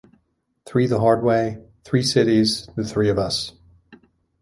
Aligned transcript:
Three 0.65 0.87
the 0.87 0.99
hard 0.99 1.21
way, 1.21 1.59
three 1.83 2.01
cities, 2.01 2.67
the 2.75 2.83
three 2.83 3.07
of 3.11 3.19
us. 3.19 3.51